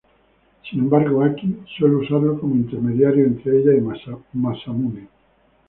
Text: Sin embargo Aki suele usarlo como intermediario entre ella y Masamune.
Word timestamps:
Sin 0.67 0.79
embargo 0.79 1.23
Aki 1.23 1.57
suele 1.77 1.97
usarlo 1.97 2.39
como 2.39 2.55
intermediario 2.55 3.23
entre 3.23 3.55
ella 3.59 3.73
y 3.77 4.31
Masamune. 4.35 5.07